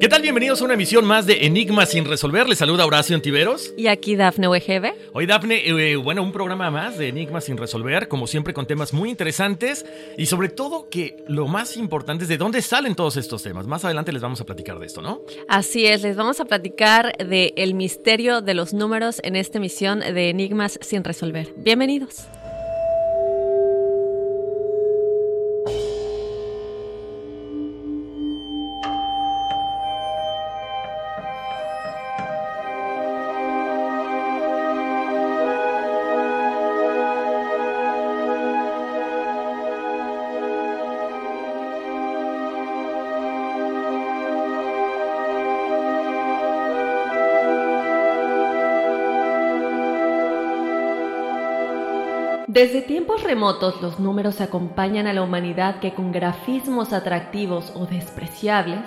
[0.00, 0.22] ¿Qué tal?
[0.22, 2.48] Bienvenidos a una emisión más de Enigma sin resolver.
[2.48, 3.74] Les saluda Horacio Antiveros.
[3.76, 4.94] Y aquí Dafne Wegebe.
[5.12, 8.94] Hoy Dafne, eh, bueno, un programa más de Enigma sin resolver, como siempre con temas
[8.94, 9.84] muy interesantes
[10.16, 13.66] y sobre todo que lo más importante es de dónde salen todos estos temas.
[13.66, 15.20] Más adelante les vamos a platicar de esto, ¿no?
[15.48, 20.00] Así es, les vamos a platicar de el misterio de los números en esta emisión
[20.00, 21.52] de Enigmas sin resolver.
[21.58, 22.26] Bienvenidos.
[52.52, 58.80] Desde tiempos remotos los números acompañan a la humanidad que con grafismos atractivos o despreciables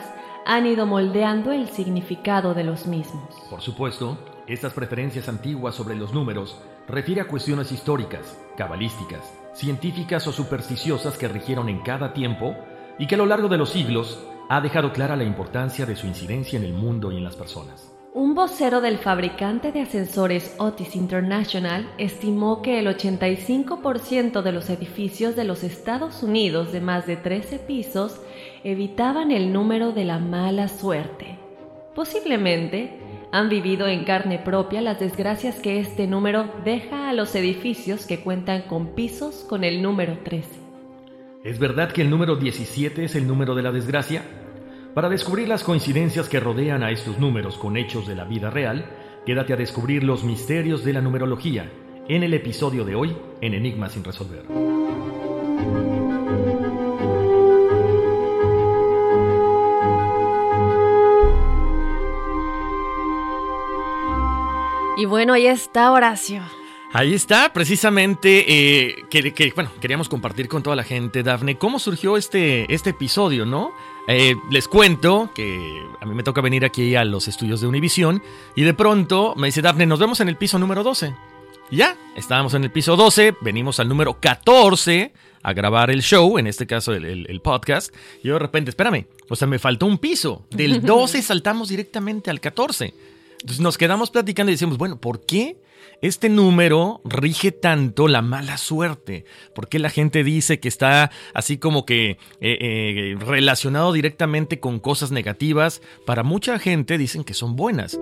[0.46, 3.34] han ido moldeando el significado de los mismos.
[3.50, 6.60] Por supuesto, estas preferencias antiguas sobre los números
[6.90, 12.58] refiere a cuestiones históricas, cabalísticas, científicas o supersticiosas que rigieron en cada tiempo
[13.00, 14.20] y que a lo largo de los siglos
[14.50, 17.93] ha dejado clara la importancia de su incidencia en el mundo y en las personas.
[18.16, 25.36] Un vocero del fabricante de ascensores Otis International estimó que el 85% de los edificios
[25.36, 28.22] de los Estados Unidos de más de 13 pisos
[28.64, 31.40] evitaban el número de la mala suerte.
[31.96, 33.00] Posiblemente
[33.32, 38.20] han vivido en carne propia las desgracias que este número deja a los edificios que
[38.20, 40.48] cuentan con pisos con el número 13.
[41.44, 44.43] ¿Es verdad que el número 17 es el número de la desgracia?
[44.94, 48.86] Para descubrir las coincidencias que rodean a estos números con hechos de la vida real,
[49.26, 51.72] quédate a descubrir los misterios de la numerología
[52.08, 54.44] en el episodio de hoy en Enigma sin resolver.
[64.96, 66.44] Y bueno, ahí está Horacio.
[66.96, 71.80] Ahí está, precisamente, eh, que, que, bueno, queríamos compartir con toda la gente, Dafne, cómo
[71.80, 73.72] surgió este, este episodio, ¿no?
[74.08, 78.22] Eh, les cuento que a mí me toca venir aquí a los estudios de Univisión
[78.56, 81.16] y de pronto me dice Dafne, nos vemos en el piso número 12.
[81.72, 86.38] Y ya, estábamos en el piso 12, venimos al número 14, a grabar el show,
[86.38, 87.92] en este caso el, podcast,
[88.22, 90.46] y yo de repente, espérame, o sea, me faltó un piso.
[90.52, 92.94] Del 12 saltamos directamente al 14.
[93.44, 95.58] Entonces nos quedamos platicando y decimos, bueno, ¿por qué
[96.02, 99.26] este número rige tanto la mala suerte?
[99.54, 104.80] ¿Por qué la gente dice que está así como que eh, eh, relacionado directamente con
[104.80, 105.82] cosas negativas?
[106.06, 108.00] Para mucha gente dicen que son buenas.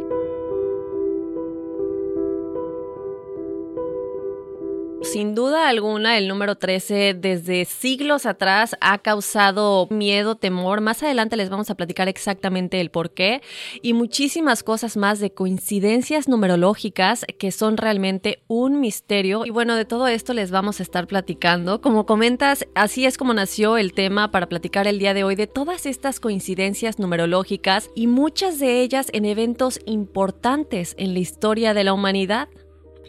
[5.01, 10.79] Sin duda alguna, el número 13 desde siglos atrás ha causado miedo, temor.
[10.79, 13.41] Más adelante les vamos a platicar exactamente el por qué
[13.81, 19.43] y muchísimas cosas más de coincidencias numerológicas que son realmente un misterio.
[19.43, 21.81] Y bueno, de todo esto les vamos a estar platicando.
[21.81, 25.47] Como comentas, así es como nació el tema para platicar el día de hoy de
[25.47, 31.85] todas estas coincidencias numerológicas y muchas de ellas en eventos importantes en la historia de
[31.85, 32.49] la humanidad.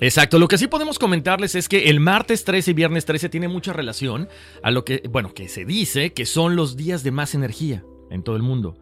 [0.00, 3.48] Exacto, lo que sí podemos comentarles es que el martes 13 y viernes 13 tiene
[3.48, 4.28] mucha relación
[4.62, 8.22] a lo que, bueno, que se dice que son los días de más energía en
[8.22, 8.76] todo el mundo.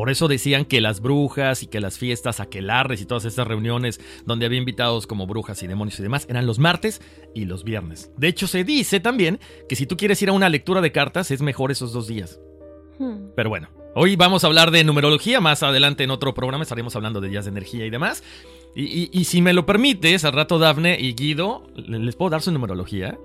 [0.00, 4.00] Por eso decían que las brujas y que las fiestas aquelarres y todas estas reuniones
[4.24, 7.02] donde había invitados como brujas y demonios y demás eran los martes
[7.34, 8.10] y los viernes.
[8.16, 11.30] De hecho, se dice también que si tú quieres ir a una lectura de cartas
[11.30, 12.40] es mejor esos dos días.
[12.98, 13.32] Hmm.
[13.36, 17.20] Pero bueno, hoy vamos a hablar de numerología, más adelante en otro programa estaremos hablando
[17.20, 18.22] de días de energía y demás.
[18.74, 23.18] Y, si me lo permites, al rato Dafne y Guido, ¿les puedo dar su numerología?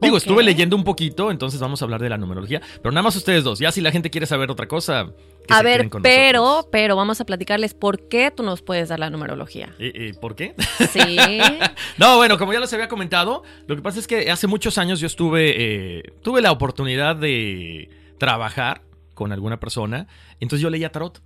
[0.00, 3.16] Digo, estuve leyendo un poquito, entonces vamos a hablar de la numerología, pero nada más
[3.16, 3.58] ustedes dos.
[3.58, 5.12] Ya si la gente quiere saber otra cosa.
[5.48, 9.74] a ver, pero, pero vamos a platicarles por qué tú nos puedes dar la numerología.
[9.78, 10.54] ¿Y, por qué?
[10.92, 11.18] Sí.
[11.98, 15.00] no, bueno, como ya les había comentado, lo que pasa es que hace muchos años
[15.00, 15.54] yo estuve,
[15.98, 18.82] eh, tuve la oportunidad de trabajar
[19.14, 20.06] con alguna persona,
[20.38, 21.20] entonces yo leía tarot.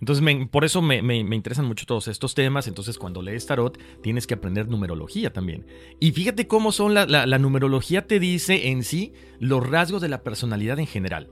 [0.00, 2.68] Entonces, por eso me, interesan mucho todos estos temas.
[2.68, 5.66] Entonces, cuando lees tarot, tienes que aprender numerología también.
[5.98, 10.22] Y fíjate cómo son la, la, numerología te dice en sí los rasgos de la
[10.22, 11.28] personalidad en general.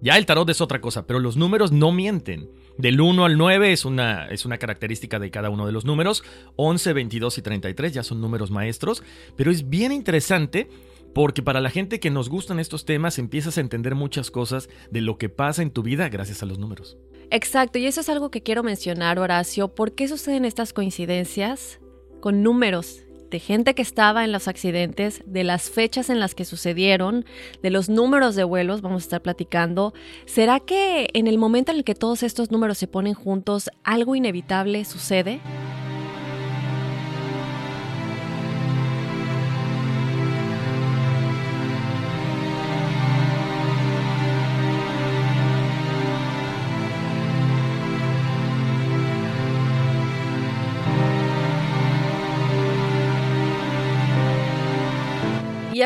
[0.00, 2.48] Ya el tarot es otra cosa, pero los números no mienten.
[2.78, 6.22] Del 1 al 9 es una, es una característica de cada uno de los números.
[6.54, 9.02] 11, 22 y 33 ya son números maestros.
[9.36, 10.70] Pero es bien interesante
[11.18, 15.00] porque para la gente que nos gustan estos temas empiezas a entender muchas cosas de
[15.00, 16.96] lo que pasa en tu vida gracias a los números.
[17.32, 19.66] Exacto, y eso es algo que quiero mencionar, Horacio.
[19.66, 21.80] ¿Por qué suceden estas coincidencias
[22.20, 23.00] con números
[23.32, 27.24] de gente que estaba en los accidentes, de las fechas en las que sucedieron,
[27.64, 29.94] de los números de vuelos, vamos a estar platicando.
[30.24, 34.14] ¿Será que en el momento en el que todos estos números se ponen juntos, algo
[34.14, 35.40] inevitable sucede?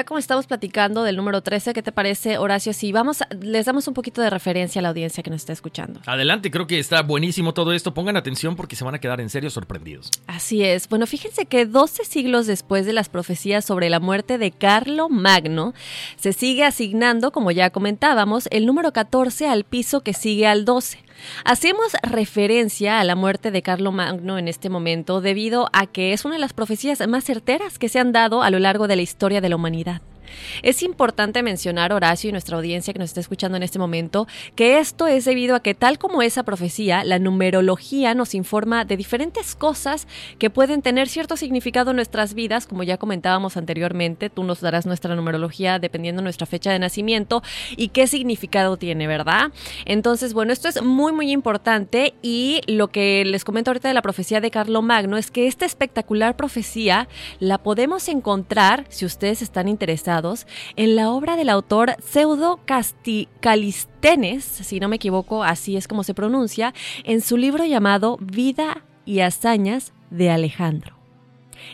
[0.02, 2.72] Ya como estamos platicando del número 13, ¿qué te parece, Horacio?
[2.72, 6.00] Si vamos, les damos un poquito de referencia a la audiencia que nos está escuchando.
[6.06, 7.94] Adelante, creo que está buenísimo todo esto.
[7.94, 10.10] Pongan atención porque se van a quedar en serio sorprendidos.
[10.26, 10.88] Así es.
[10.88, 15.72] Bueno, fíjense que 12 siglos después de las profecías sobre la muerte de Carlo Magno,
[16.16, 20.98] se sigue asignando, como ya comentábamos, el número 14 al piso que sigue al 12.
[21.44, 26.24] Hacemos referencia a la muerte de Carlo Magno en este momento debido a que es
[26.24, 29.02] una de las profecías más certeras que se han dado a lo largo de la
[29.02, 30.02] historia de la humanidad.
[30.62, 34.78] Es importante mencionar, Horacio y nuestra audiencia que nos está escuchando en este momento, que
[34.78, 39.54] esto es debido a que tal como esa profecía, la numerología nos informa de diferentes
[39.54, 40.06] cosas
[40.38, 44.86] que pueden tener cierto significado en nuestras vidas, como ya comentábamos anteriormente, tú nos darás
[44.86, 47.42] nuestra numerología dependiendo de nuestra fecha de nacimiento
[47.76, 49.50] y qué significado tiene, ¿verdad?
[49.84, 54.02] Entonces, bueno, esto es muy, muy importante y lo que les comento ahorita de la
[54.02, 57.08] profecía de Carlo Magno es que esta espectacular profecía
[57.40, 60.02] la podemos encontrar, si ustedes están interesados,
[60.76, 62.60] en la obra del autor Pseudo
[63.40, 66.72] Calistenes, si no me equivoco, así es como se pronuncia,
[67.04, 71.01] en su libro llamado Vida y Hazañas de Alejandro.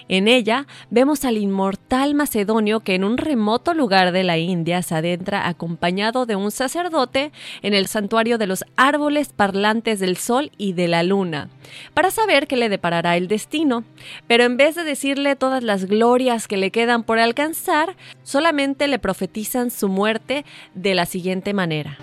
[0.08, 4.94] En ella vemos al inmortal macedonio que en un remoto lugar de la India se
[4.94, 10.72] adentra acompañado de un sacerdote en el santuario de los árboles parlantes del sol y
[10.72, 11.50] de la luna,
[11.92, 13.84] para saber qué le deparará el destino.
[14.26, 18.98] Pero en vez de decirle todas las glorias que le quedan por alcanzar, solamente le
[18.98, 21.98] profetizan su muerte de la siguiente manera.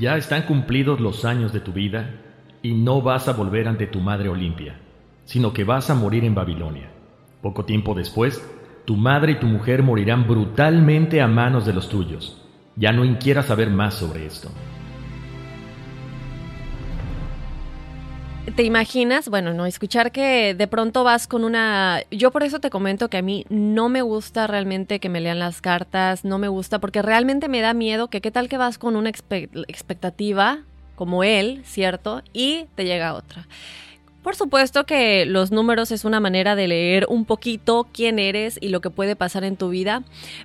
[0.00, 2.10] Ya están cumplidos los años de tu vida
[2.64, 4.80] y no vas a volver ante tu madre Olimpia,
[5.26, 6.88] sino que vas a morir en Babilonia.
[7.42, 8.42] Poco tiempo después,
[8.86, 12.42] tu madre y tu mujer morirán brutalmente a manos de los tuyos.
[12.74, 14.48] Ya no inquieras saber más sobre esto.
[18.56, 19.28] ¿Te imaginas?
[19.28, 22.00] Bueno, no, escuchar que de pronto vas con una...
[22.10, 25.38] Yo por eso te comento que a mí no me gusta realmente que me lean
[25.38, 28.78] las cartas, no me gusta porque realmente me da miedo que qué tal que vas
[28.78, 32.22] con una expectativa como él, ¿cierto?
[32.32, 33.46] Y te llega otra.
[34.22, 38.68] Por supuesto que los números es una manera de leer un poquito quién eres y
[38.70, 40.02] lo que puede pasar en tu vida,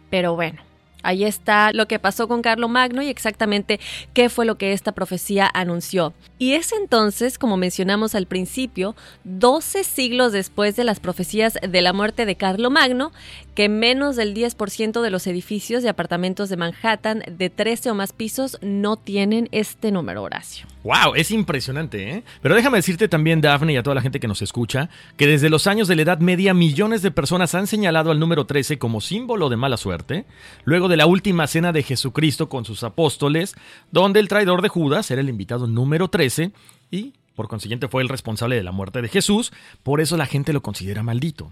[0.10, 0.62] pero bueno,
[1.01, 3.79] Ahí está lo que pasó con Carlo Magno y exactamente
[4.13, 6.13] qué fue lo que esta profecía anunció.
[6.38, 11.94] Y es entonces, como mencionamos al principio, 12 siglos después de las profecías de la
[11.94, 13.13] muerte de Carlo Magno,
[13.60, 18.13] que menos del 10% de los edificios de apartamentos de Manhattan de 13 o más
[18.13, 20.66] pisos no tienen este número, Horacio.
[20.86, 21.16] ¡Wow!
[21.16, 22.24] Es impresionante, ¿eh?
[22.42, 25.50] Pero déjame decirte también, Daphne, y a toda la gente que nos escucha, que desde
[25.50, 29.01] los años de la Edad Media millones de personas han señalado al número 13 como
[29.01, 30.25] símbolo de mala suerte,
[30.63, 33.56] luego de la última cena de Jesucristo con sus apóstoles,
[33.92, 36.54] donde el traidor de Judas era el invitado número 13
[36.92, 39.51] y, por consiguiente, fue el responsable de la muerte de Jesús,
[39.84, 41.51] por eso la gente lo considera maldito.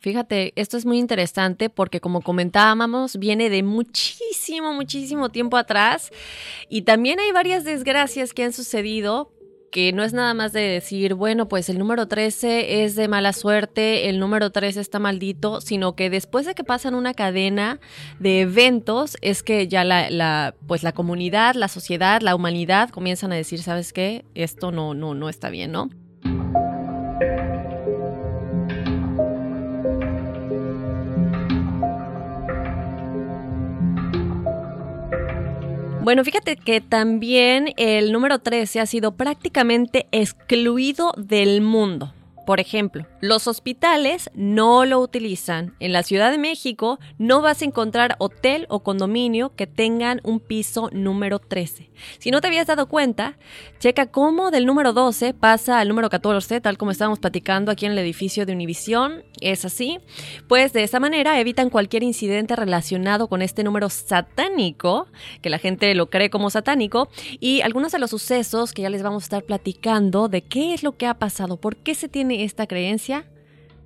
[0.00, 6.10] Fíjate, esto es muy interesante porque como comentábamos, viene de muchísimo, muchísimo tiempo atrás
[6.70, 9.30] y también hay varias desgracias que han sucedido
[9.70, 13.34] que no es nada más de decir, bueno, pues el número 13 es de mala
[13.34, 17.78] suerte, el número 13 está maldito, sino que después de que pasan una cadena
[18.18, 23.32] de eventos, es que ya la, la, pues la comunidad, la sociedad, la humanidad comienzan
[23.32, 24.24] a decir, ¿sabes qué?
[24.34, 25.90] Esto no, no, no está bien, ¿no?
[36.02, 42.14] Bueno, fíjate que también el número 13 ha sido prácticamente excluido del mundo.
[42.46, 45.74] Por ejemplo, los hospitales no lo utilizan.
[45.78, 50.40] En la Ciudad de México no vas a encontrar hotel o condominio que tengan un
[50.40, 51.90] piso número 13.
[52.18, 53.36] Si no te habías dado cuenta,
[53.78, 57.92] checa cómo del número 12 pasa al número 14, tal como estábamos platicando aquí en
[57.92, 59.22] el edificio de Univisión.
[59.40, 59.98] Es así.
[60.48, 65.08] Pues de esa manera evitan cualquier incidente relacionado con este número satánico,
[65.42, 67.08] que la gente lo cree como satánico,
[67.38, 70.82] y algunos de los sucesos que ya les vamos a estar platicando de qué es
[70.82, 73.09] lo que ha pasado, por qué se tiene esta creencia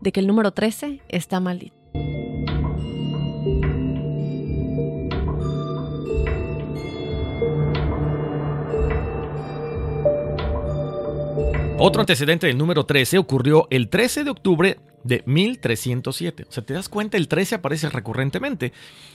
[0.04, 1.74] de que el número 13 está maldito.
[11.76, 16.46] Otro antecedente del número 13 ocurrió el 13 de octubre de 1307.
[16.48, 18.72] O sea, te das cuenta, el 13 aparece recurrentemente.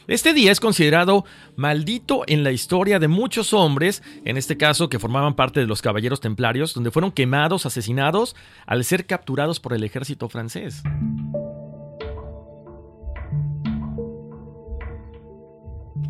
[0.08, 1.24] Este día es considerado
[1.56, 5.82] maldito en la historia de muchos hombres, en este caso que formaban parte de los
[5.82, 8.36] caballeros templarios, donde fueron quemados, asesinados,
[8.66, 10.84] al ser capturados por el ejército francés.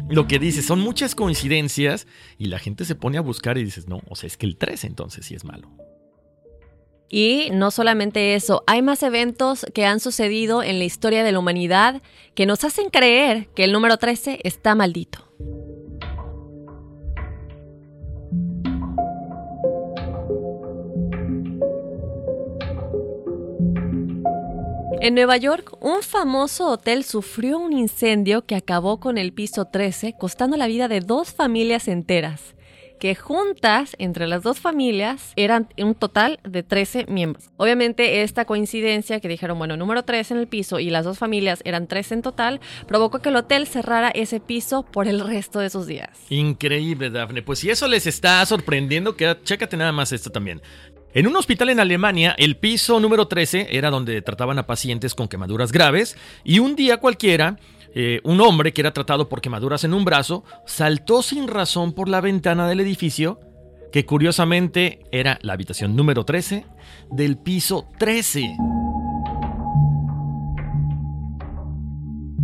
[0.09, 2.07] Lo que dices, son muchas coincidencias
[2.39, 4.57] y la gente se pone a buscar y dices, no, o sea, es que el
[4.57, 5.69] 13 entonces sí es malo.
[7.09, 11.39] Y no solamente eso, hay más eventos que han sucedido en la historia de la
[11.39, 12.03] humanidad
[12.35, 15.25] que nos hacen creer que el número 13 está maldito.
[25.01, 30.13] En Nueva York, un famoso hotel sufrió un incendio que acabó con el piso 13,
[30.19, 32.53] costando la vida de dos familias enteras
[32.99, 37.49] que juntas entre las dos familias eran un total de 13 miembros.
[37.57, 41.61] Obviamente esta coincidencia que dijeron, bueno, número 3 en el piso y las dos familias
[41.65, 45.69] eran 3 en total, provocó que el hotel cerrara ese piso por el resto de
[45.69, 46.09] sus días.
[46.29, 47.41] Increíble, Dafne.
[47.41, 50.61] Pues si eso les está sorprendiendo, que chécate nada más esto también.
[51.11, 55.27] En un hospital en Alemania, el piso número 13 era donde trataban a pacientes con
[55.27, 57.57] quemaduras graves y un día cualquiera
[57.96, 62.08] eh, un hombre que era tratado por quemaduras en un brazo saltó sin razón por
[62.08, 63.39] la ventana del edificio,
[63.91, 66.65] que curiosamente era la habitación número 13
[67.12, 68.55] del piso 13.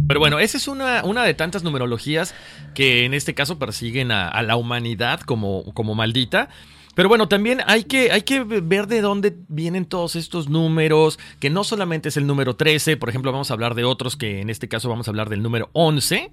[0.08, 2.36] Pero bueno, esa es una, de tantas numerologías
[2.74, 6.50] que en este caso persiguen a, la humanidad como maldita.
[6.96, 11.50] Pero bueno, también hay que, hay que ver de dónde vienen todos estos números, que
[11.50, 14.50] no solamente es el número 13, por ejemplo, vamos a hablar de otros que en
[14.50, 16.32] este caso vamos a hablar del número 11.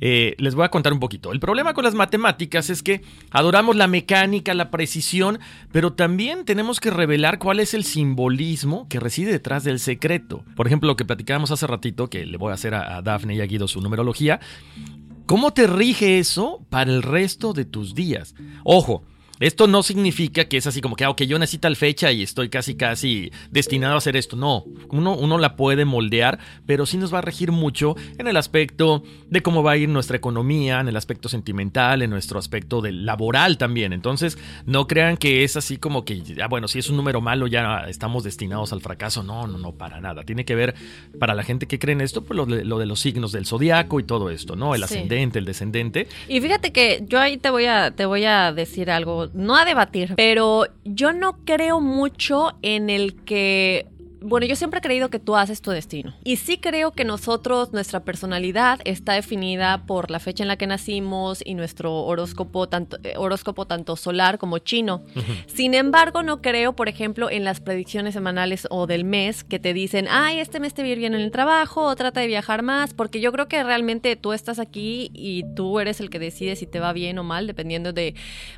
[0.00, 1.32] Eh, les voy a contar un poquito.
[1.32, 5.38] El problema con las matemáticas es que adoramos la mecánica, la precisión,
[5.70, 10.44] pero también tenemos que revelar cuál es el simbolismo que reside detrás del secreto.
[10.56, 13.40] Por ejemplo, lo que platicábamos hace ratito, que le voy a hacer a, a y
[13.40, 14.40] a Guido su numerología.
[15.26, 18.34] ¿Cómo te rige eso para el resto de tus días?
[18.64, 19.04] Ojo,
[19.42, 22.22] Esto no significa que es así como que, ah, ok, yo nací tal fecha y
[22.22, 24.36] estoy casi, casi destinado a hacer esto.
[24.36, 28.36] No, uno, uno la puede moldear, pero sí nos va a regir mucho en el
[28.36, 32.80] aspecto de cómo va a ir nuestra economía, en el aspecto sentimental, en nuestro aspecto
[32.80, 33.92] del laboral también.
[33.92, 37.48] Entonces, no crean que es así como que, ah, bueno, si es un número malo
[37.48, 39.24] ya estamos destinados al fracaso.
[39.24, 40.22] No, no, no, para nada.
[40.22, 40.76] Tiene que ver,
[41.18, 43.46] para la gente que cree en esto, pues lo de, lo de los signos del
[43.46, 44.76] zodiaco y todo esto, ¿no?
[44.76, 46.06] El ascendente, el descendente.
[46.28, 49.64] Y fíjate que yo ahí te voy a, te voy a decir algo no a
[49.64, 53.86] debatir, pero yo no creo mucho en el que
[54.24, 56.14] bueno, yo siempre he creído que tú haces tu destino.
[56.24, 60.66] Y sí creo que nosotros, nuestra personalidad está definida por la fecha en la que
[60.66, 65.04] nacimos y nuestro horóscopo tanto, eh, horóscopo tanto solar como chino.
[65.46, 69.74] Sin embargo, no creo, por ejemplo, en las predicciones semanales o del mes que te
[69.74, 72.26] dicen, ay, este mes te va a ir bien en el trabajo o trata de
[72.26, 76.18] viajar más, porque yo creo que realmente tú estás aquí y tú eres el que
[76.18, 78.14] decide si te va bien o mal, dependiendo de,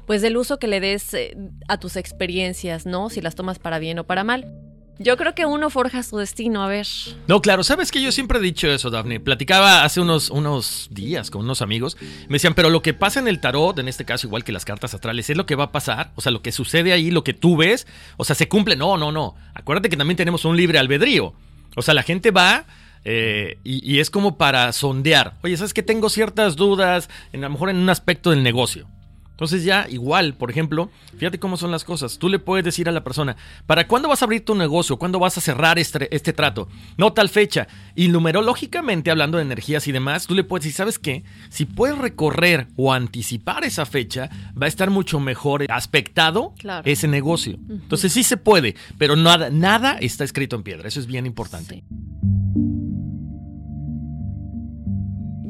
[0.07, 1.37] pues, del uso que le des eh,
[1.69, 3.11] a tus experiencias, ¿no?
[3.11, 4.64] Si las tomas para bien o para mal.
[4.99, 6.87] Yo creo que uno forja su destino, a ver.
[7.27, 9.19] No, claro, sabes que yo siempre he dicho eso, Daphne.
[9.19, 11.97] Platicaba hace unos, unos días con unos amigos.
[12.29, 14.65] Me decían, pero lo que pasa en el tarot, en este caso igual que las
[14.65, 16.13] cartas astrales, es lo que va a pasar.
[16.15, 17.87] O sea, lo que sucede ahí, lo que tú ves,
[18.17, 18.77] o sea, se cumple.
[18.77, 19.35] No, no, no.
[19.55, 21.35] Acuérdate que también tenemos un libre albedrío.
[21.77, 22.67] O sea, la gente va
[23.05, 25.35] eh, y, es como para sondear.
[25.43, 27.11] Oye, ¿sabes que tengo ciertas dudas?
[27.33, 28.89] En, a lo mejor en un aspecto del negocio.
[29.35, 32.19] Entonces ya igual, por ejemplo, fíjate cómo son las cosas.
[32.19, 33.37] Tú le puedes decir a la persona,
[33.67, 34.97] ¿para cuándo vas a abrir tu negocio?
[34.97, 36.69] ¿Cuándo vas a cerrar este, este trato?
[36.97, 37.67] No tal fecha.
[37.97, 41.25] Y numerológicamente, hablando de energías y demás, tú le puedes decir, ¿sabes qué?
[41.49, 47.59] Si puedes recorrer o anticipar esa fecha, va a estar mucho mejor aspectado ese negocio.
[47.69, 50.87] Entonces sí se puede, pero nada, nada está escrito en piedra.
[50.87, 51.83] Eso es bien importante.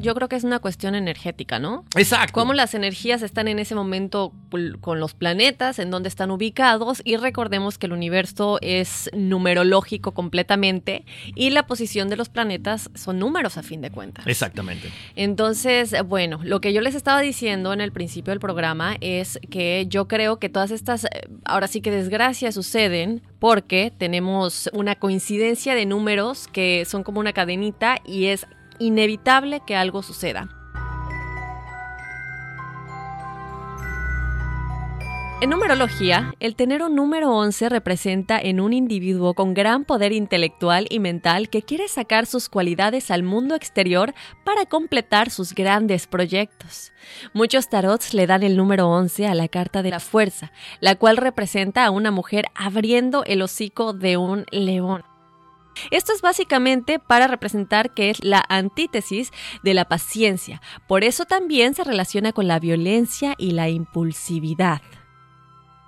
[0.05, 1.83] Yo creo que es una cuestión energética, ¿no?
[1.95, 2.33] Exacto.
[2.33, 4.31] Cómo las energías están en ese momento
[4.79, 11.03] con los planetas, en dónde están ubicados y recordemos que el universo es numerológico completamente
[11.35, 14.25] y la posición de los planetas son números a fin de cuentas.
[14.27, 14.91] Exactamente.
[15.15, 19.87] Entonces, bueno, lo que yo les estaba diciendo en el principio del programa es que
[19.89, 25.75] yo creo que todas estas, eh, ahora sí que desgracias suceden porque tenemos una coincidencia
[25.75, 28.45] de números que son como una cadenita y es
[28.79, 30.49] inevitable que algo suceda.
[35.41, 40.87] En numerología, el tener un número 11 representa en un individuo con gran poder intelectual
[40.89, 44.13] y mental que quiere sacar sus cualidades al mundo exterior
[44.45, 46.93] para completar sus grandes proyectos.
[47.33, 51.17] Muchos tarots le dan el número 11 a la carta de la fuerza, la cual
[51.17, 55.03] representa a una mujer abriendo el hocico de un león.
[55.91, 59.31] Esto es básicamente para representar que es la antítesis
[59.63, 60.61] de la paciencia.
[60.87, 64.81] Por eso también se relaciona con la violencia y la impulsividad.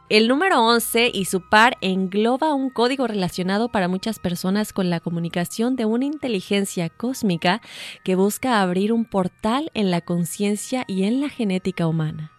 [0.09, 5.01] El número 11 y su par engloba un código relacionado para muchas personas con la
[5.01, 7.61] comunicación de una inteligencia cósmica
[8.05, 12.36] que busca abrir un portal en la conciencia y en la genética humana.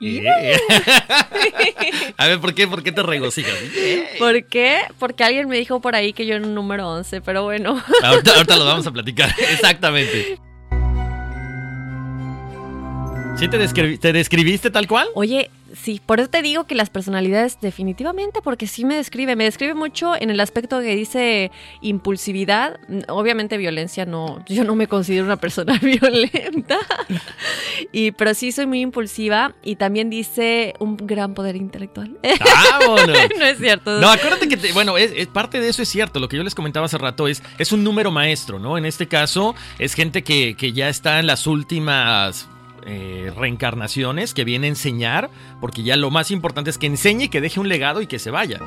[0.00, 0.56] Eh.
[2.16, 3.54] a ver, ¿por qué, ¿por qué te regocijas?
[4.18, 4.80] ¿Por qué?
[4.98, 7.82] Porque alguien me dijo por ahí que yo era un número 11, pero bueno.
[8.02, 10.38] ahorita, lo vamos a platicar, exactamente.
[13.36, 15.08] ¿Sí te, te describiste tal cual?
[15.14, 19.44] Oye, sí, por eso te digo que las personalidades definitivamente, porque sí me describe, me
[19.44, 22.78] describe mucho en el aspecto que dice impulsividad,
[23.08, 26.78] obviamente violencia no, yo no me considero una persona violenta,
[27.92, 32.18] y, pero sí soy muy impulsiva y también dice un gran poder intelectual.
[32.90, 34.00] No es cierto.
[34.00, 36.86] No, acuérdate que, bueno, es, parte de eso es cierto, lo que yo les comentaba
[36.86, 38.76] hace rato es, es un número maestro, ¿no?
[38.76, 42.48] En este caso es gente que, que ya está en las últimas
[42.84, 47.40] eh, reencarnaciones que viene a enseñar, porque ya lo más importante es que enseñe, que
[47.40, 48.60] deje un legado y que se vaya.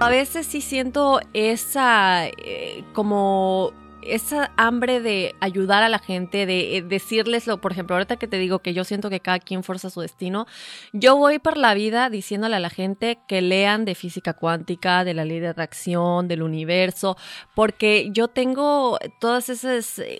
[0.00, 6.76] A veces sí siento esa eh, como esa hambre de ayudar a la gente, de
[6.76, 9.90] eh, decirleslo, por ejemplo, ahorita que te digo que yo siento que cada quien fuerza
[9.90, 10.46] su destino,
[10.92, 15.14] yo voy por la vida diciéndole a la gente que lean de física cuántica, de
[15.14, 17.16] la ley de atracción, del universo,
[17.54, 20.18] porque yo tengo todas esas eh,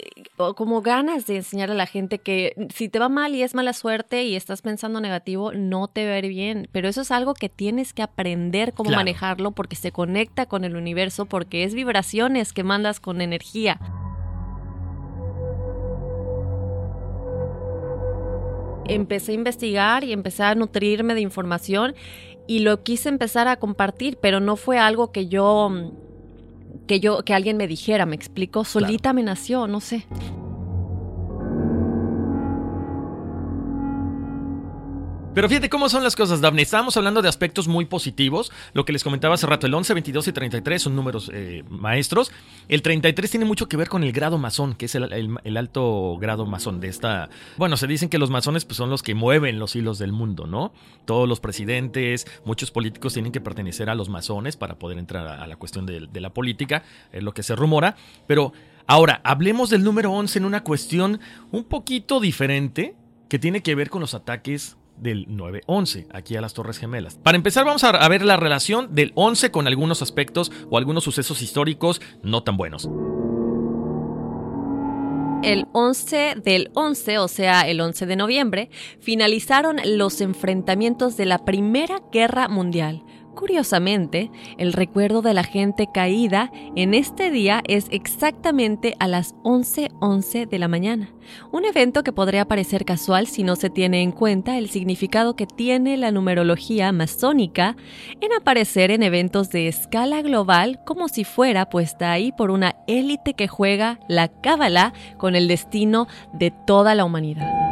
[0.56, 3.72] como ganas de enseñar a la gente que si te va mal y es mala
[3.72, 7.34] suerte y estás pensando negativo, no te va a ir bien, pero eso es algo
[7.34, 12.52] que tienes que aprender cómo manejarlo porque se conecta con el universo, porque es vibraciones
[12.52, 13.69] que mandas con energía
[18.86, 21.94] Empecé a investigar y empecé a nutrirme de información
[22.46, 25.70] y lo quise empezar a compartir, pero no fue algo que yo
[26.86, 30.06] que yo que alguien me dijera, me explicó, solita me nació, no sé.
[35.32, 36.62] Pero fíjate cómo son las cosas, Daphne.
[36.62, 38.50] Estábamos hablando de aspectos muy positivos.
[38.72, 42.32] Lo que les comentaba hace rato, el 11, 22 y 33 son números eh, maestros.
[42.66, 46.46] El 33 tiene mucho que ver con el grado masón, que es el, alto grado
[46.46, 47.30] masón de esta...
[47.56, 50.48] Bueno, se dicen que los masones pues, son los que mueven los hilos del mundo,
[50.48, 50.72] ¿no?
[51.04, 55.46] Todos los presidentes, muchos políticos tienen que pertenecer a los masones para poder entrar a,
[55.46, 57.94] la cuestión de, de la política, es lo que se rumora.
[58.26, 58.52] Pero
[58.88, 61.20] ahora, hablemos del número 11 en una cuestión
[61.52, 62.96] un poquito diferente
[63.28, 67.16] que tiene que ver con los ataques del 9-11, aquí a las Torres Gemelas.
[67.16, 71.42] Para empezar vamos a ver la relación del 11 con algunos aspectos o algunos sucesos
[71.42, 72.88] históricos no tan buenos.
[75.42, 81.46] El 11 del 11, o sea, el 11 de noviembre, finalizaron los enfrentamientos de la
[81.46, 83.02] Primera Guerra Mundial,
[83.40, 90.44] Curiosamente, el recuerdo de la gente caída en este día es exactamente a las 11:11
[90.44, 91.08] de la mañana,
[91.50, 95.46] un evento que podría parecer casual si no se tiene en cuenta el significado que
[95.46, 97.76] tiene la numerología masónica
[98.20, 103.32] en aparecer en eventos de escala global como si fuera puesta ahí por una élite
[103.32, 107.69] que juega la cábala con el destino de toda la humanidad.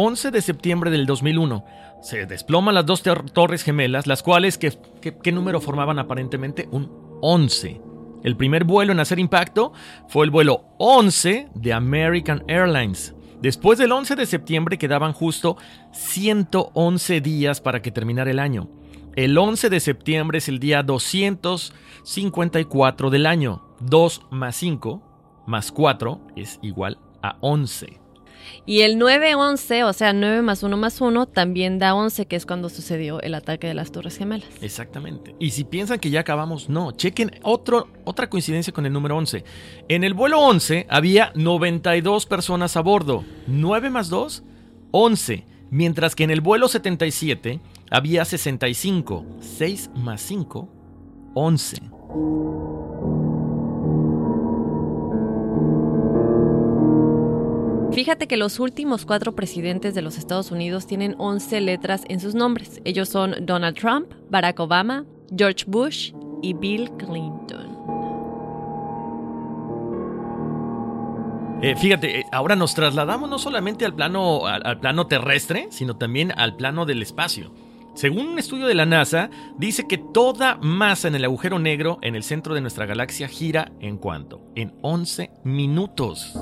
[0.00, 1.64] 11 de septiembre del 2001.
[2.02, 6.68] Se desploman las dos torres gemelas, las cuales, ¿qué, número formaban aparentemente?
[6.70, 6.88] Un
[7.20, 7.80] 11.
[8.22, 9.72] El primer vuelo en hacer impacto
[10.06, 13.16] fue el vuelo 11 de American Airlines.
[13.42, 15.56] Después del 11 de septiembre quedaban justo
[15.90, 18.68] 111 días para que terminara el año.
[19.16, 23.64] El 11 de septiembre es el día 254 del año.
[23.80, 25.02] 2 más 5
[25.48, 28.07] más 4 es igual a 11.
[28.66, 32.46] Y el 9-11, o sea, 9 más 1 más 1, también da 11, que es
[32.46, 34.48] cuando sucedió el ataque de las Torres Gemelas.
[34.60, 35.34] Exactamente.
[35.38, 36.92] Y si piensan que ya acabamos, no.
[36.92, 39.44] Chequen otro, otra coincidencia con el número 11.
[39.88, 43.24] En el vuelo 11 había 92 personas a bordo.
[43.46, 44.42] 9 más 2,
[44.90, 45.44] 11.
[45.70, 49.24] Mientras que en el vuelo 77 había 65.
[49.40, 50.68] 6 más 5,
[51.34, 51.76] 11.
[57.98, 62.32] Fíjate que los últimos cuatro presidentes de los Estados Unidos tienen 11 letras en sus
[62.32, 62.80] nombres.
[62.84, 65.04] Ellos son Donald Trump, Barack Obama,
[65.36, 67.76] George Bush y Bill Clinton.
[71.60, 76.30] Eh, fíjate, eh, ahora nos trasladamos no solamente al plano, al plano terrestre, sino también
[76.36, 77.52] al plano del espacio.
[77.94, 82.14] Según un estudio de la NASA, dice que toda masa en el agujero negro en
[82.14, 84.40] el centro de nuestra galaxia gira en cuanto?
[84.54, 86.38] En 11 minutos.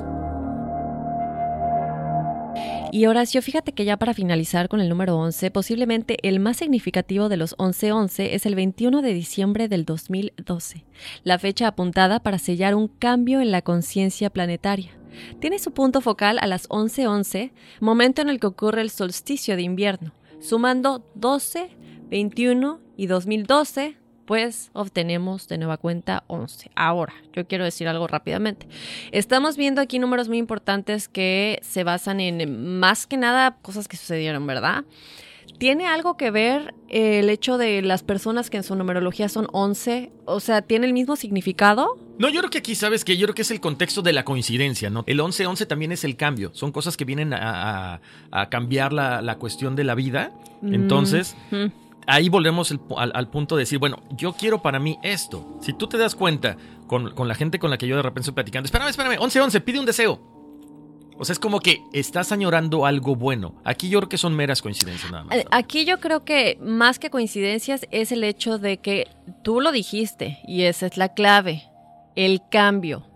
[2.93, 7.29] Y Horacio, fíjate que ya para finalizar con el número 11, posiblemente el más significativo
[7.29, 10.85] de los 1111 es el 21 de diciembre del 2012,
[11.25, 14.93] la fecha apuntada para sellar un cambio en la conciencia planetaria.
[15.41, 19.63] Tiene su punto focal a las 11:11, momento en el que ocurre el solsticio de
[19.63, 21.71] invierno, sumando 12,
[22.09, 26.71] 21 y 2012 pues obtenemos de nueva cuenta 11.
[26.75, 28.67] Ahora, yo quiero decir algo rápidamente.
[29.13, 33.97] Estamos viendo aquí números muy importantes que se basan en más que nada cosas que
[33.97, 34.85] sucedieron, ¿verdad?
[35.59, 40.13] ¿Tiene algo que ver el hecho de las personas que en su numerología son 11?
[40.27, 41.97] O sea, ¿tiene el mismo significado?
[42.19, 44.25] No, yo creo que aquí, ¿sabes que Yo creo que es el contexto de la
[44.25, 45.05] coincidencia, ¿no?
[45.07, 46.51] El 11-11 también es el cambio.
[46.53, 48.01] Son cosas que vienen a,
[48.51, 50.33] cambiar la, cuestión de la vida.
[50.61, 51.37] Mm, Entonces,
[52.07, 55.59] ahí volvemos al, punto de decir, bueno, yo quiero para mí esto.
[55.61, 58.35] Si tú te das cuenta con, la gente con la que yo de repente estoy
[58.35, 60.37] platicando, espérame, espérame, 11-11, pide un deseo.
[61.19, 63.55] O sea, es como que estás añorando algo bueno.
[63.65, 65.39] Aquí yo creo que son meras coincidencias nada más.
[65.51, 69.09] Aquí yo creo que más que coincidencias es el hecho de que
[69.43, 71.65] tú lo dijiste y esa es la clave,
[72.17, 73.07] el cambio.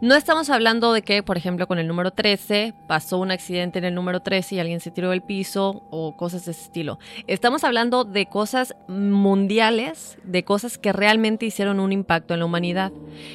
[0.00, 3.84] No estamos hablando de que, por ejemplo, con el número 13 pasó un accidente en
[3.84, 6.98] el número 13 y alguien se tiró del piso o cosas de ese estilo.
[7.26, 12.92] Estamos hablando de cosas mundiales, de cosas que realmente hicieron un impacto en la humanidad.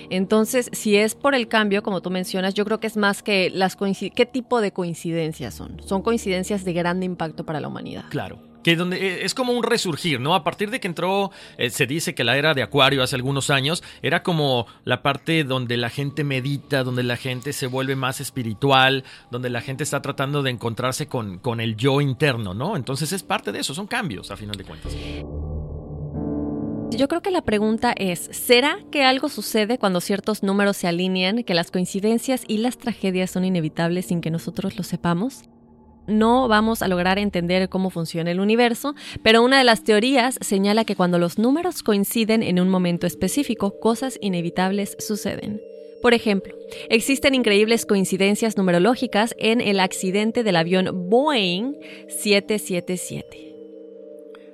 [0.10, 3.50] Entonces, si es por el cambio, como tú mencionas, yo creo que es más que
[3.50, 3.78] las.
[3.78, 5.82] ¿Qué tipo de coincidencias son?
[5.86, 8.06] Son coincidencias de grande impacto para la humanidad.
[8.10, 10.36] Claro que donde eh, es como un resurgir, ¿no?
[10.36, 13.50] A partir de que entró, eh, se dice que la era de Acuario hace algunos
[13.50, 18.20] años, era como la parte donde la gente medita, donde la gente se vuelve más
[18.20, 22.76] espiritual, donde la gente está tratando de encontrarse con, con el yo interno, ¿no?
[22.76, 24.94] Entonces es parte de eso, son cambios a final de cuentas.
[26.92, 31.44] Yo creo que la pregunta es, ¿será que algo sucede cuando ciertos números se alinean,
[31.44, 35.44] que las coincidencias y las tragedias son inevitables sin que nosotros lo sepamos?
[36.08, 40.86] No vamos a lograr entender cómo funciona el universo, pero una de las teorías señala
[40.86, 45.62] que cuando los números coinciden en un momento específico, cosas inevitables suceden.
[46.02, 46.54] Por ejemplo,
[46.90, 51.76] existen increíbles coincidencias numerológicas en el accidente del avión Boeing
[52.08, 53.48] 777.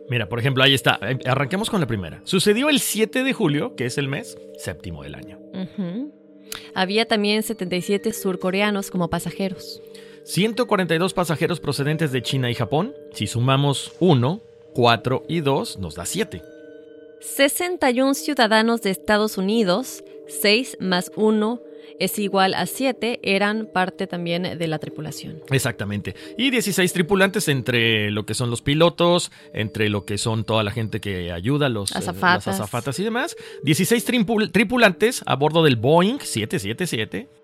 [0.09, 0.99] Mira, por ejemplo, ahí está.
[1.01, 2.21] Eh, arranquemos con la primera.
[2.23, 5.39] Sucedió el 7 de julio, que es el mes séptimo del año.
[6.75, 9.81] Había también 77 surcoreanos como pasajeros.
[10.25, 12.93] 142 pasajeros procedentes de China y Japón.
[13.13, 14.41] Si sumamos 1,
[14.73, 16.41] 4 y 2, nos da 7.
[17.19, 21.61] 61 ciudadanos de Estados Unidos, 6 más 1
[21.99, 25.41] es igual a 7, eran parte también de la tripulación.
[25.51, 26.15] Exactamente.
[26.37, 30.71] Y 16 tripulantes entre lo que son los pilotos, entre lo que son toda la
[30.71, 33.35] gente que ayuda, los eh, azafatas, las azafatas y demás.
[33.63, 34.05] 16
[34.51, 37.42] tripulantes a bordo del Boeing 777.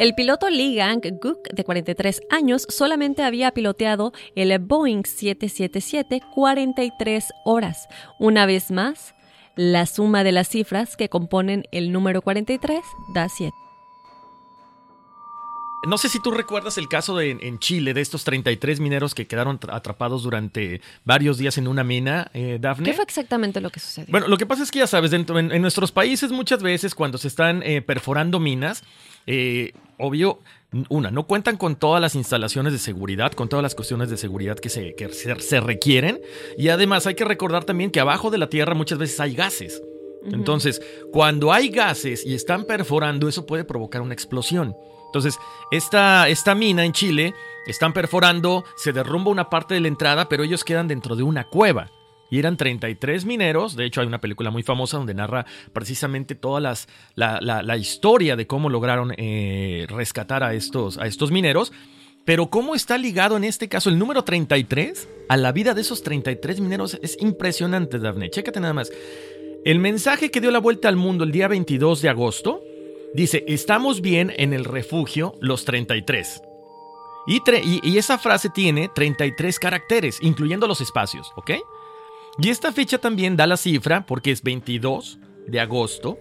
[0.00, 7.86] El piloto Lee Gang-guk, de 43 años, solamente había piloteado el Boeing 777 43 horas.
[8.18, 9.14] Una vez más,
[9.56, 12.80] la suma de las cifras que componen el número 43
[13.12, 13.54] da 7.
[15.86, 19.26] No sé si tú recuerdas el caso de, en Chile de estos 33 mineros que
[19.26, 22.86] quedaron atrapados durante varios días en una mina, eh, Dafne.
[22.86, 24.10] ¿Qué fue exactamente lo que sucedió?
[24.10, 27.18] Bueno, lo que pasa es que ya sabes, dentro, en, nuestros países muchas veces cuando
[27.18, 28.82] se están eh, perforando minas,
[29.26, 30.40] eh, obvio,
[30.88, 34.58] una, no cuentan con todas las instalaciones de seguridad, con todas las cuestiones de seguridad
[34.58, 34.94] que, se,
[35.38, 36.20] se, requieren.
[36.56, 39.82] Y además hay que recordar también que abajo de la Tierra muchas veces hay gases.
[40.24, 40.82] Entonces,
[41.12, 44.76] cuando hay gases y están perforando, eso puede provocar una explosión.
[45.06, 45.38] Entonces,
[45.70, 47.34] esta, esta mina en Chile
[47.66, 51.44] están perforando, se derrumba una parte de la entrada, pero ellos quedan dentro de una
[51.48, 51.90] cueva
[52.30, 53.76] y eran 33 mineros.
[53.76, 58.46] De hecho, hay una película muy famosa donde narra precisamente toda las, la, historia de
[58.46, 61.72] cómo lograron eh, rescatar a estos, a estos mineros.
[62.24, 66.02] Pero cómo está ligado en este caso el número 33 a la vida de esos
[66.02, 68.30] 33 mineros es impresionante, Daphne.
[68.30, 68.92] Chécate nada más.
[69.64, 72.62] El mensaje que dio la vuelta al mundo el día 22 de agosto
[73.14, 76.42] dice, estamos bien en el refugio los 33.
[77.26, 81.52] Y, y, y esa frase tiene 33 caracteres, incluyendo los espacios, ¿ok?
[82.42, 86.18] Y esta fecha también da la cifra porque es 22 de agosto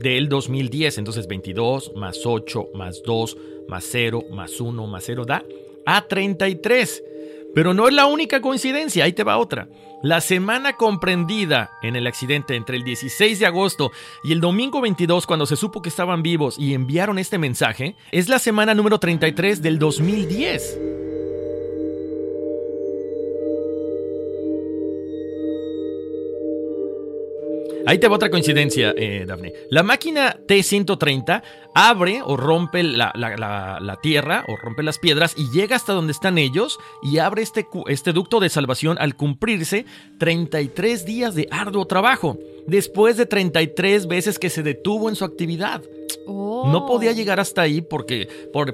[0.00, 0.98] del 2010.
[0.98, 3.36] Entonces 22 más 8 más 2
[3.68, 5.44] más 0 más 1 más 0 da
[5.86, 7.04] a 33.
[7.54, 9.68] Pero no es la única coincidencia, ahí te va otra.
[10.02, 13.92] La semana comprendida en el accidente entre el 16 de agosto
[14.24, 18.28] y el domingo 22, cuando se supo que estaban vivos y enviaron este mensaje, es
[18.28, 21.03] la semana número 33 del 2010.
[27.86, 29.52] Ahí te va otra coincidencia, eh, Daphne.
[29.70, 31.42] La máquina T-130
[31.74, 33.12] abre o rompe la,
[34.02, 38.12] tierra o rompe las piedras y llega hasta donde están ellos y abre este, este
[38.12, 39.84] ducto de salvación al cumplirse
[40.18, 45.82] 33 días de arduo trabajo, después de 33 veces que se detuvo en su actividad.
[46.26, 47.14] No podía oh.
[47.14, 48.28] llegar hasta ahí porque,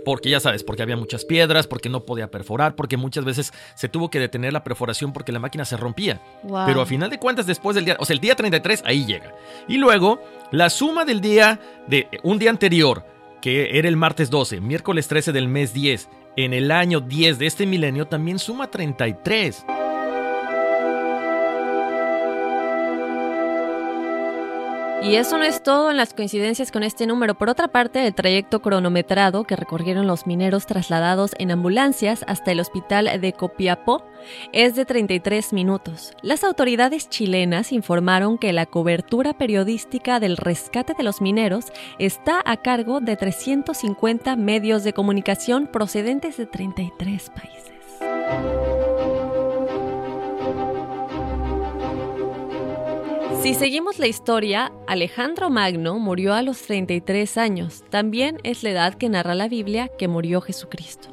[0.05, 3.89] porque, ya sabes, porque había muchas piedras, porque no podía perforar, porque muchas veces se
[3.89, 6.21] tuvo que detener la perforación porque la máquina se rompía.
[6.67, 9.35] Pero a final de cuentas, después del día, o sea, el día 33, ahí llega.
[9.69, 13.05] Y luego, la suma del día, de un día anterior,
[13.41, 17.47] que era el martes 12, miércoles 13 del mes 10, en el año 10 de
[17.47, 19.65] este milenio, también suma 33.
[25.03, 27.35] Y eso no es todo en las coincidencias con este número.
[27.35, 32.61] Por otra parte, el trayecto cronometrado que recorrieron los mineros trasladados en ambulancias hasta el
[32.61, 34.05] hospital de Copiapó
[34.53, 36.13] es de 33 minutos.
[36.21, 42.59] Las autoridades chilenas informaron que la cobertura periodística del rescate de los mineros está a
[42.59, 48.90] cargo de 350 medios de comunicación procedentes de 33 países.
[53.43, 57.83] Si seguimos la historia, Alejandro Magno murió a los 33 años.
[57.89, 61.09] También es la edad que narra la Biblia que murió Jesucristo.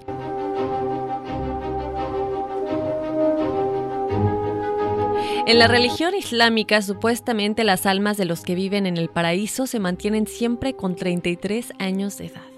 [5.47, 9.79] En la religión islámica, supuestamente las almas de los que viven en el paraíso se
[9.79, 12.56] mantienen siempre con 33 años de edad.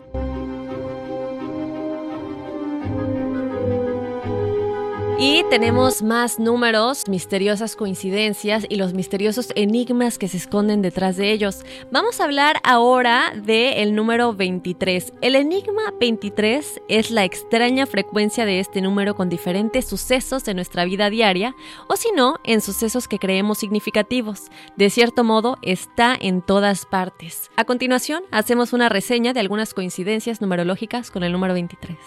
[5.22, 11.34] Y tenemos más números, misteriosas coincidencias y los misteriosos enigmas que se esconden detrás de
[11.34, 11.66] ellos.
[11.92, 15.12] Vamos a hablar ahora del número 23.
[15.20, 20.86] El enigma 23 es la extraña frecuencia de este número con diferentes sucesos en nuestra
[20.86, 21.54] vida diaria
[21.90, 24.44] o si no, en sucesos que creemos significativos.
[24.78, 27.52] De cierto modo, está en todas partes.
[27.58, 31.98] A continuación, hacemos una reseña de algunas coincidencias numerológicas con el número 23.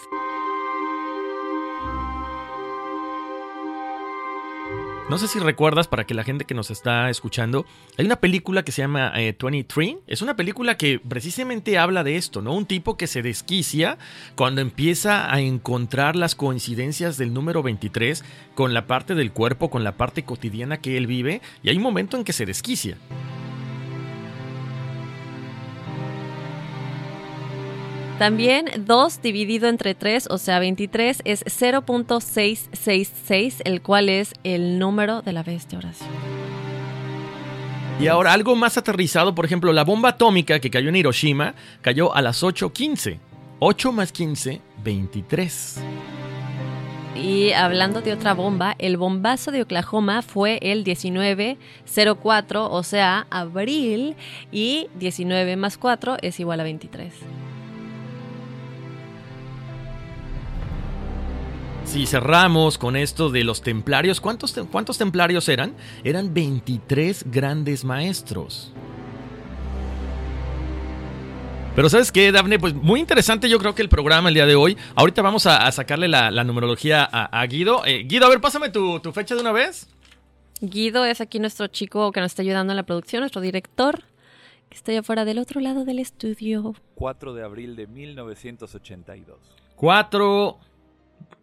[5.11, 7.67] No sé si recuerdas, para que la gente que nos está escuchando,
[7.99, 9.89] hay una película que se llama 23.
[9.89, 12.55] Eh, es una película que precisamente habla de esto, ¿no?
[12.55, 13.99] Un tipo que se desquicia
[14.37, 19.85] cuando empieza a encontrar las coincidencias del número 23 con la parte del cuerpo, con
[19.85, 22.97] la parte cotidiana que él vive, y hay un momento en que se desquicia.
[28.23, 35.23] También 2 dividido entre 3, o sea 23, es 0.666, el cual es el número
[35.23, 36.09] de la bestia oración.
[37.99, 42.15] Y ahora algo más aterrizado, por ejemplo, la bomba atómica que cayó en Hiroshima cayó
[42.15, 43.19] a las 8.15.
[43.59, 45.81] 8 más 15, 23.
[47.17, 54.15] Y hablando de otra bomba, el bombazo de Oklahoma fue el 1904, o sea, abril,
[54.53, 57.13] y 19 más 4 es igual a 23.
[61.93, 65.75] Si cerramos con esto de los templarios, ¿cuántos, ¿cuántos templarios eran?
[66.05, 68.73] Eran 23 grandes maestros.
[71.77, 72.59] Pero ¿sabes qué, Dafne?
[72.59, 74.79] Pues muy interesante yo creo que el programa el día de hoy.
[74.95, 77.85] Ahorita vamos a, sacarle la, numerología a, Guido.
[77.85, 79.87] Eh, Guido, a ver, pásame tu, tu, fecha de una vez.
[80.63, 84.03] Guido es aquí nuestro chico que nos está ayudando en la producción, nuestro director,
[84.71, 86.75] que está allá afuera del otro lado del estudio.
[86.95, 89.37] 4 de abril de 1982.
[89.77, 90.59] 4...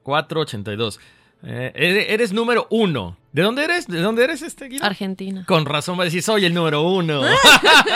[0.04, 1.00] 482.
[1.44, 3.18] Eh, eres, número uno.
[3.32, 3.88] ¿De dónde eres?
[3.88, 4.86] ¿De dónde eres este Guido?
[4.86, 5.46] Argentina.
[5.48, 7.22] Con razón va a decir, soy el número uno.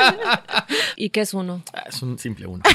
[0.96, 1.64] ¿Y qué es uno?
[1.74, 2.64] Ah, es un simple uno.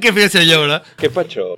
[0.00, 0.82] Qué fíjese yo, ¿verdad?
[0.96, 1.54] Qué pacho.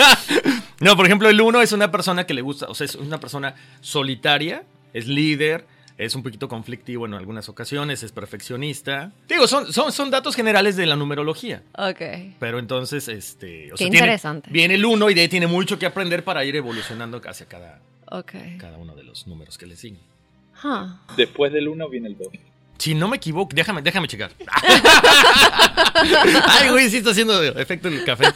[0.80, 3.18] no, por ejemplo, el uno es una persona que le gusta, o sea, es una
[3.18, 5.66] persona solitaria, es líder,
[5.98, 9.12] es un poquito conflictivo en algunas ocasiones, es perfeccionista.
[9.28, 11.62] Digo, son, son, son datos generales de la numerología.
[11.76, 12.00] Ok.
[12.38, 13.70] Pero entonces, este...
[13.76, 14.50] Qué interesante.
[14.50, 17.80] viene el uno y de ahí tiene mucho que aprender para ir evolucionando hacia cada,
[18.10, 18.56] okay.
[18.58, 20.00] cada uno de los números que le siguen.
[21.16, 22.28] Después del uno viene el dos.
[22.78, 24.32] Si no me equivoco, déjame, déjame checar.
[26.48, 28.26] Ay, güey, sí está haciendo efecto el café.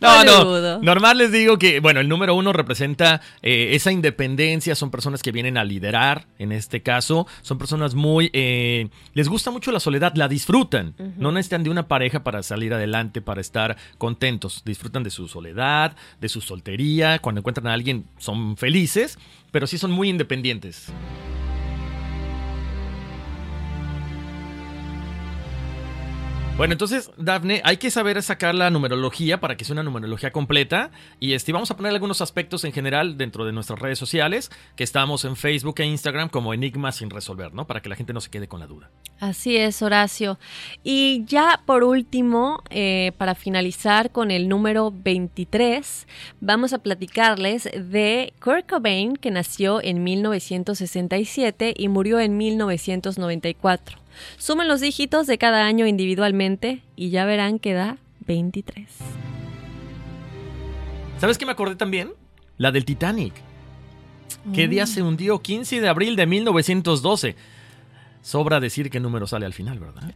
[0.00, 0.78] No, no.
[0.80, 4.74] Normal les digo que, bueno, el número uno representa eh, esa independencia.
[4.74, 7.26] Son personas que vienen a liderar, en este caso.
[7.42, 8.30] Son personas muy.
[8.32, 10.94] Eh, les gusta mucho la soledad, la disfrutan.
[11.18, 14.62] No necesitan de una pareja para salir adelante, para estar contentos.
[14.64, 17.18] Disfrutan de su soledad, de su soltería.
[17.18, 19.18] Cuando encuentran a alguien, son felices,
[19.50, 20.92] pero sí son muy independientes.
[26.62, 30.92] Bueno, entonces, Dafne, hay que saber sacar la numerología para que sea una numerología completa.
[31.18, 34.84] Y este, vamos a poner algunos aspectos en general dentro de nuestras redes sociales, que
[34.84, 37.66] estamos en Facebook e Instagram como Enigma sin resolver, ¿no?
[37.66, 38.92] Para que la gente no se quede con la duda.
[39.18, 40.38] Así es, Horacio.
[40.84, 46.06] Y ya por último, eh, para finalizar con el número 23,
[46.40, 54.01] vamos a platicarles de Kurt Cobain, que nació en 1967 y murió en 1994.
[54.38, 58.88] Sumen los dígitos de cada año individualmente y ya verán que da 23.
[61.18, 62.12] ¿Sabes qué me acordé también?
[62.58, 63.34] La del Titanic.
[64.54, 65.40] ¿Qué día se hundió?
[65.40, 67.36] 15 de abril de 1912.
[68.22, 70.14] Sobra decir qué número sale al final, ¿verdad?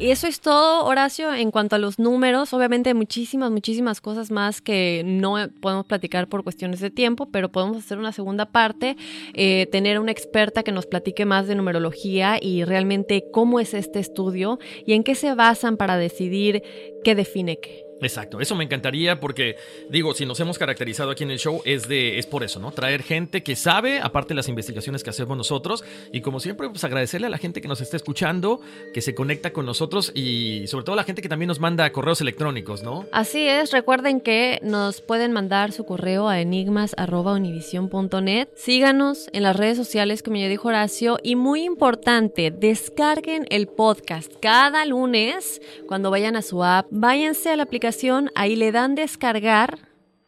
[0.00, 2.54] Y eso es todo, Horacio, en cuanto a los números.
[2.54, 7.76] Obviamente muchísimas, muchísimas cosas más que no podemos platicar por cuestiones de tiempo, pero podemos
[7.76, 8.96] hacer una segunda parte,
[9.34, 13.98] eh, tener una experta que nos platique más de numerología y realmente cómo es este
[13.98, 16.62] estudio y en qué se basan para decidir
[17.04, 17.89] qué define qué.
[18.02, 19.56] Exacto, eso me encantaría porque,
[19.90, 22.72] digo, si nos hemos caracterizado aquí en el show es, de, es por eso, ¿no?
[22.72, 26.82] Traer gente que sabe, aparte de las investigaciones que hacemos nosotros, y como siempre, pues
[26.84, 28.60] agradecerle a la gente que nos está escuchando,
[28.94, 31.92] que se conecta con nosotros y sobre todo a la gente que también nos manda
[31.92, 33.04] correos electrónicos, ¿no?
[33.12, 38.48] Así es, recuerden que nos pueden mandar su correo a enigmas.univision.net.
[38.54, 44.32] Síganos en las redes sociales, como ya dijo Horacio, y muy importante, descarguen el podcast
[44.40, 47.89] cada lunes cuando vayan a su app, váyanse a la aplicación
[48.34, 49.78] ahí le dan descargar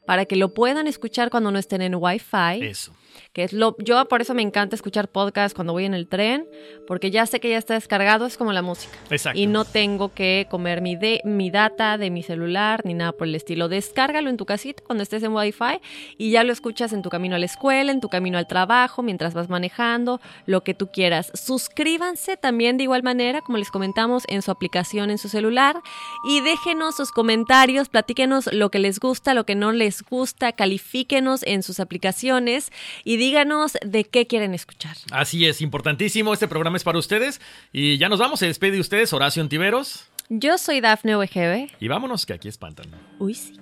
[0.06, 2.62] para que lo puedan escuchar cuando no estén en Wi-Fi.
[2.62, 2.92] Eso
[3.32, 6.46] que es lo, yo por eso me encanta escuchar podcast cuando voy en el tren,
[6.86, 8.96] porque ya sé que ya está descargado, es como la música.
[9.10, 9.38] Exacto.
[9.38, 13.26] Y no tengo que comer mi, de, mi data de mi celular ni nada por
[13.26, 13.68] el estilo.
[13.68, 15.80] Descárgalo en tu casita cuando estés en Wi-Fi
[16.18, 19.02] y ya lo escuchas en tu camino a la escuela, en tu camino al trabajo,
[19.02, 21.30] mientras vas manejando, lo que tú quieras.
[21.34, 25.80] Suscríbanse también de igual manera, como les comentamos, en su aplicación en su celular
[26.24, 31.42] y déjenos sus comentarios, platíquenos lo que les gusta, lo que no les gusta, califíquenos
[31.44, 32.70] en sus aplicaciones
[33.04, 34.96] y díganos de qué quieren escuchar.
[35.10, 36.32] Así es, importantísimo.
[36.32, 37.40] Este programa es para ustedes.
[37.72, 38.40] Y ya nos vamos.
[38.40, 40.06] Se despide de ustedes, Horacio Antiveros.
[40.28, 41.70] Yo soy Dafne Wegebe.
[41.80, 42.86] Y vámonos que aquí espantan.
[43.18, 43.61] Uy, sí.